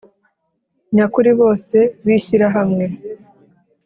[0.95, 2.85] nyakuri bose b Ishyirahamwe